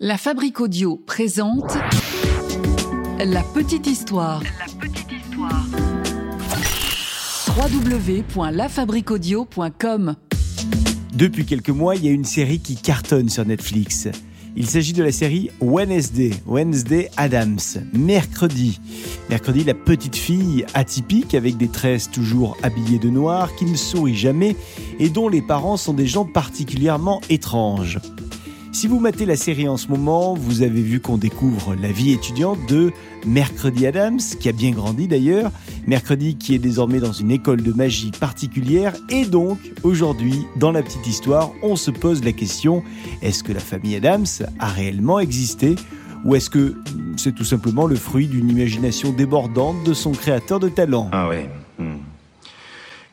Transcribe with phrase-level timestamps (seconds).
[0.00, 1.78] La Fabrique Audio présente
[3.20, 4.42] La Petite Histoire.
[4.42, 5.64] La Petite Histoire.
[7.56, 10.16] www.lafabriqueaudio.com
[11.14, 14.08] Depuis quelques mois, il y a une série qui cartonne sur Netflix.
[14.56, 17.60] Il s'agit de la série Wednesday, Wednesday Adams,
[17.92, 18.80] mercredi.
[19.30, 24.16] Mercredi, la petite fille atypique avec des tresses toujours habillées de noir, qui ne sourit
[24.16, 24.56] jamais
[24.98, 28.00] et dont les parents sont des gens particulièrement étranges.
[28.74, 32.10] Si vous matez la série en ce moment, vous avez vu qu'on découvre la vie
[32.10, 32.92] étudiante de
[33.24, 35.52] Mercredi Adams, qui a bien grandi d'ailleurs,
[35.86, 40.82] Mercredi qui est désormais dans une école de magie particulière, et donc aujourd'hui, dans la
[40.82, 42.82] petite histoire, on se pose la question,
[43.22, 44.26] est-ce que la famille Adams
[44.58, 45.76] a réellement existé?
[46.24, 46.74] Ou est-ce que
[47.16, 51.10] c'est tout simplement le fruit d'une imagination débordante de son créateur de talent?
[51.12, 51.48] Ah ouais.
[51.78, 51.98] hmm.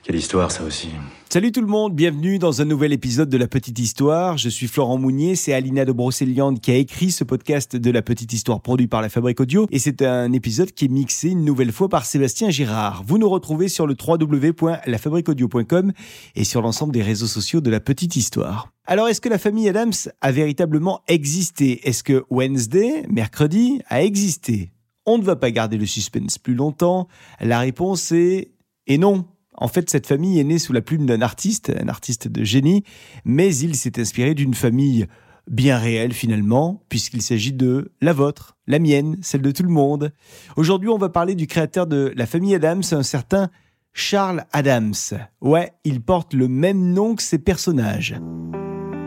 [0.01, 0.89] Quelle histoire ça aussi.
[1.31, 4.37] Salut tout le monde, bienvenue dans un nouvel épisode de La Petite Histoire.
[4.37, 8.01] Je suis Florent Mounier, c'est Alina de Brocéliande qui a écrit ce podcast de La
[8.01, 11.45] Petite Histoire produit par la Fabrique Audio et c'est un épisode qui est mixé une
[11.45, 13.05] nouvelle fois par Sébastien Girard.
[13.07, 15.93] Vous nous retrouvez sur le www.lafabriqueaudio.com
[16.35, 18.73] et sur l'ensemble des réseaux sociaux de La Petite Histoire.
[18.85, 21.87] Alors est-ce que la famille Adams a véritablement existé?
[21.87, 24.73] Est-ce que Wednesday, mercredi, a existé?
[25.05, 27.07] On ne va pas garder le suspense plus longtemps.
[27.39, 28.51] La réponse est
[28.85, 29.23] et non.
[29.57, 32.83] En fait, cette famille est née sous la plume d'un artiste, un artiste de génie,
[33.25, 35.07] mais il s'est inspiré d'une famille
[35.49, 40.13] bien réelle finalement, puisqu'il s'agit de la vôtre, la mienne, celle de tout le monde.
[40.55, 43.49] Aujourd'hui, on va parler du créateur de la famille Adams, un certain
[43.93, 44.93] Charles Adams.
[45.41, 48.15] Ouais, il porte le même nom que ses personnages.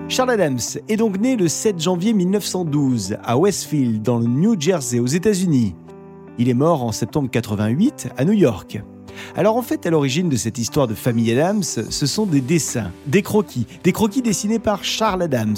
[0.09, 5.01] Charles Adams est donc né le 7 janvier 1912 à Westfield, dans le New Jersey,
[5.01, 5.75] aux États-Unis.
[6.37, 8.83] Il est mort en septembre 88 à New York.
[9.37, 12.91] Alors en fait, à l'origine de cette histoire de famille Adams, ce sont des dessins,
[13.07, 15.57] des croquis, des croquis dessinés par Charles Adams.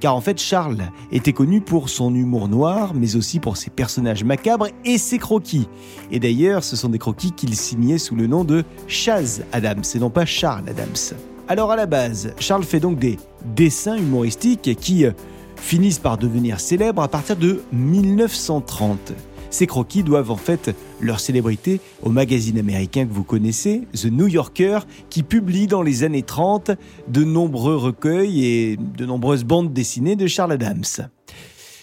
[0.00, 4.24] Car en fait, Charles était connu pour son humour noir, mais aussi pour ses personnages
[4.24, 5.68] macabres et ses croquis.
[6.10, 9.98] Et d'ailleurs, ce sont des croquis qu'il signait sous le nom de Chaz Adams, et
[9.98, 11.16] non pas Charles Adams.
[11.48, 15.12] Alors à la base, Charles fait donc des dessins humoristiques qui euh,
[15.56, 19.12] finissent par devenir célèbres à partir de 1930.
[19.54, 24.26] Ces croquis doivent en fait leur célébrité au magazine américain que vous connaissez, The New
[24.26, 26.72] Yorker, qui publie dans les années 30
[27.06, 30.82] de nombreux recueils et de nombreuses bandes dessinées de Charles Adams.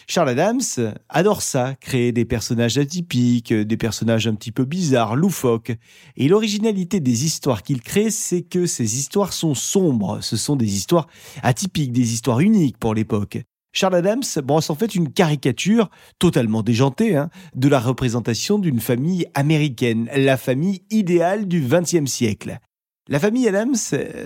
[0.06, 0.60] Charles Adams
[1.08, 5.72] adore ça, créer des personnages atypiques, des personnages un petit peu bizarres, loufoques.
[6.18, 10.20] Et l'originalité des histoires qu'il crée, c'est que ces histoires sont sombres.
[10.20, 11.08] Ce sont des histoires
[11.42, 13.46] atypiques, des histoires uniques pour l'époque.
[13.74, 15.90] Charles Adams brosse en fait une caricature
[16.20, 22.60] totalement déjantée hein, de la représentation d'une famille américaine, la famille idéale du XXe siècle.
[23.08, 23.76] La famille Adams,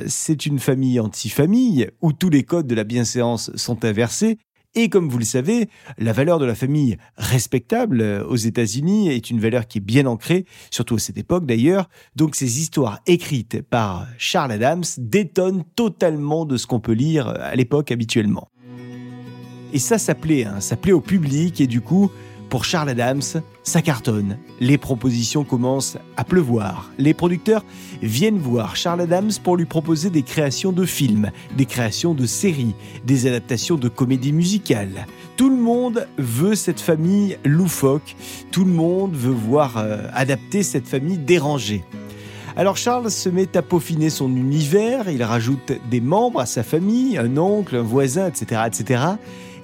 [0.08, 4.38] c'est une famille anti-famille où tous les codes de la bienséance sont inversés.
[4.78, 9.40] Et comme vous le savez, la valeur de la famille respectable aux États-Unis est une
[9.40, 11.88] valeur qui est bien ancrée, surtout à cette époque d'ailleurs.
[12.18, 17.56] Donc ces histoires écrites par Charles Adams détonnent totalement de ce qu'on peut lire à
[17.56, 18.50] l'époque habituellement.
[19.76, 22.10] Et ça, ça plaît, hein, ça plaît au public et du coup,
[22.50, 23.22] pour Charles Adams,
[23.62, 24.38] ça cartonne.
[24.62, 26.92] Les propositions commencent à pleuvoir.
[26.98, 27.66] Les producteurs
[28.02, 32.74] viennent voir Charles Adams pour lui proposer des créations de films, des créations de séries,
[33.04, 35.08] des adaptations de comédies musicales.
[35.36, 38.16] Tout le monde veut cette famille loufoque,
[38.52, 41.84] tout le monde veut voir euh, adapter cette famille dérangée.
[42.58, 47.18] Alors Charles se met à peaufiner son univers, il rajoute des membres à sa famille,
[47.18, 49.16] un oncle, un voisin, etc., etc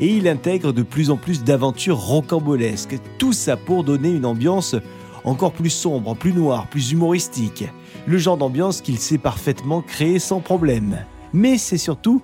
[0.02, 4.75] et il intègre de plus en plus d'aventures rocambolesques, tout ça pour donner une ambiance
[5.24, 7.66] encore plus sombre, plus noire, plus humoristique,
[8.07, 11.06] le genre d'ambiance qu'il sait parfaitement créer sans problème.
[11.34, 12.23] Mais c'est surtout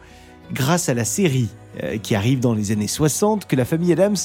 [0.52, 1.50] grâce à la série
[2.02, 4.16] qui arrive dans les années 60 que la famille Adams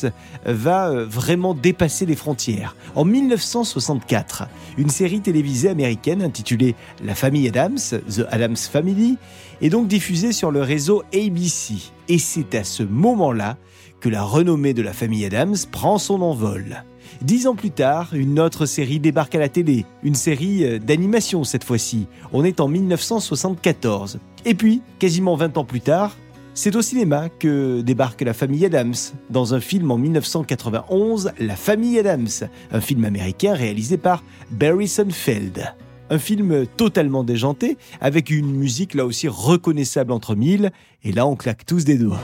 [0.45, 2.77] va euh, vraiment dépasser les frontières.
[2.95, 4.49] En 1964,
[4.79, 6.75] une série télévisée américaine intitulée
[7.05, 9.19] La famille Adams, The Adams Family,
[9.61, 11.75] est donc diffusée sur le réseau ABC.
[12.09, 13.57] Et c'est à ce moment-là
[14.01, 16.85] que la renommée de la famille Adams prend son envol.
[17.21, 21.44] Dix ans plus tard, une autre série débarque à la télé, une série euh, d'animation
[21.44, 22.06] cette fois-ci.
[22.32, 24.19] On est en 1974.
[24.44, 26.17] Et puis, quasiment 20 ans plus tard,
[26.54, 28.94] c'est au cinéma que débarque la famille Adams,
[29.31, 32.28] dans un film en 1991, La famille Adams,
[32.70, 35.75] un film américain réalisé par Barry Sunfeld.
[36.10, 40.70] Un film totalement déjanté, avec une musique là aussi reconnaissable entre mille,
[41.04, 42.20] et là on claque tous des doigts.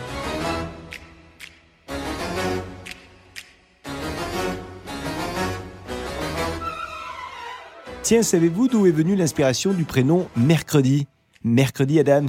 [8.02, 11.06] Tiens, savez-vous d'où est venue l'inspiration du prénom Mercredi?
[11.44, 12.28] Mercredi Adams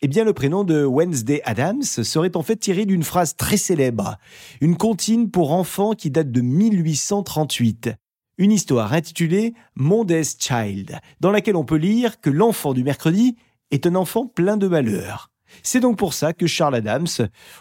[0.00, 4.16] Eh bien, le prénom de Wednesday Adams serait en fait tiré d'une phrase très célèbre,
[4.60, 7.90] une comptine pour enfants qui date de 1838.
[8.38, 13.34] Une histoire intitulée Monday's Child, dans laquelle on peut lire que l'enfant du mercredi
[13.72, 15.32] est un enfant plein de malheur.
[15.64, 17.08] C'est donc pour ça que Charles Adams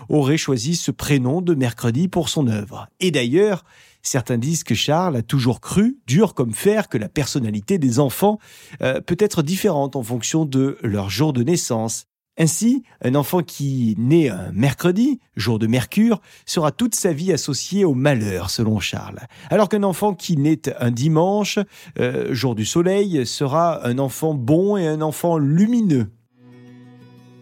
[0.07, 2.87] aurait choisi ce prénom de mercredi pour son œuvre.
[2.99, 3.63] Et d'ailleurs,
[4.03, 8.37] certains disent que Charles a toujours cru, dur comme fer, que la personnalité des enfants
[8.83, 12.05] euh, peut être différente en fonction de leur jour de naissance.
[12.37, 17.83] Ainsi, un enfant qui naît un mercredi, jour de Mercure, sera toute sa vie associé
[17.83, 19.21] au malheur, selon Charles.
[19.49, 21.57] Alors qu'un enfant qui naît un dimanche,
[21.99, 26.11] euh, jour du soleil, sera un enfant bon et un enfant lumineux.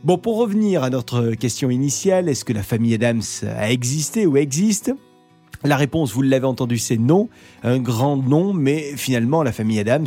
[0.06, 4.38] Bon, pour revenir à notre question initiale, est-ce que la famille Adams a existé ou
[4.38, 4.94] existe?
[5.66, 7.28] La réponse, vous l'avez entendu, c'est non.
[7.64, 10.06] Un grand non, mais finalement, la famille Adams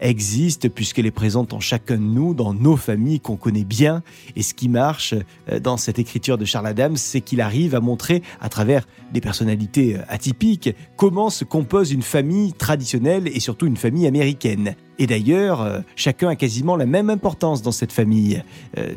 [0.00, 4.02] existe puisqu'elle est présente en chacun de nous, dans nos familles qu'on connaît bien.
[4.34, 5.14] Et ce qui marche
[5.50, 9.20] euh, dans cette écriture de Charles Adams, c'est qu'il arrive à montrer, à travers des
[9.20, 14.74] personnalités euh, atypiques, comment se compose une famille traditionnelle et surtout une famille américaine.
[14.98, 18.42] Et d'ailleurs, euh, chacun a quasiment la même importance dans cette famille.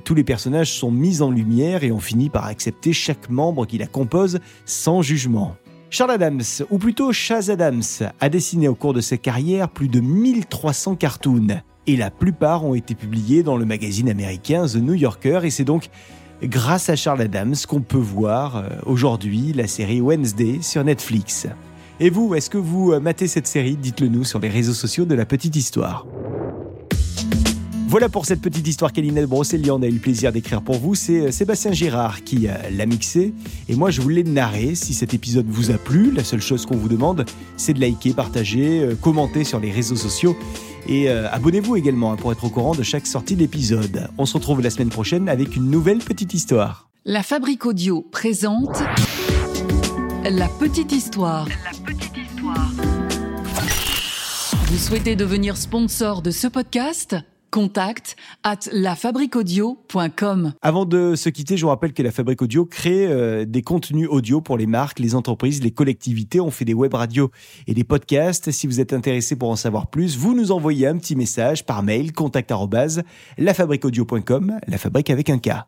[0.04, 3.78] tous les personnages sont mis en lumière et on finit par accepter chaque membre qui
[3.78, 5.56] la compose sans jugement.
[5.94, 7.84] Charles Adams, ou plutôt Chaz Adams,
[8.22, 11.62] a dessiné au cours de sa carrière plus de 1300 cartoons.
[11.86, 15.42] Et la plupart ont été publiés dans le magazine américain The New Yorker.
[15.44, 15.90] Et c'est donc
[16.42, 21.48] grâce à Charles Adams qu'on peut voir euh, aujourd'hui la série Wednesday sur Netflix.
[22.00, 23.76] Et vous, est-ce que vous euh, matez cette série?
[23.76, 26.06] Dites-le nous sur les réseaux sociaux de la petite histoire.
[27.92, 30.96] Voilà pour cette petite histoire qu'Alina de Brocéliande a eu le plaisir d'écrire pour vous.
[30.96, 33.34] C'est euh, Sébastien Girard qui euh, l'a mixé.
[33.68, 34.76] Et moi, je voulais narrer.
[34.76, 37.26] Si cet épisode vous a plu, la seule chose qu'on vous demande,
[37.58, 40.38] c'est de liker, partager, euh, commenter sur les réseaux sociaux.
[40.88, 44.08] Et abonnez-vous également hein, pour être au courant de chaque sortie d'épisode.
[44.18, 46.90] On se retrouve la semaine prochaine avec une nouvelle petite histoire.
[47.04, 48.82] La Fabrique Audio présente
[50.24, 51.46] La petite histoire.
[51.46, 52.72] La petite histoire.
[54.68, 57.18] Vous souhaitez devenir sponsor de ce podcast?
[57.52, 60.54] Contact at lafabriquaudio.com.
[60.62, 64.08] Avant de se quitter, je vous rappelle que la Fabrique Audio crée euh, des contenus
[64.10, 66.40] audio pour les marques, les entreprises, les collectivités.
[66.40, 67.30] On fait des web radios
[67.68, 68.52] et des podcasts.
[68.52, 71.84] Si vous êtes intéressé pour en savoir plus, vous nous envoyez un petit message par
[71.84, 72.52] mail contact
[73.38, 75.66] lafabriquaudio.com, la fabrique avec un K.